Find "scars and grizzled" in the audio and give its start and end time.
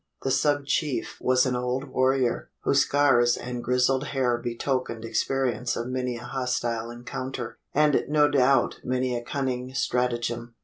2.81-4.05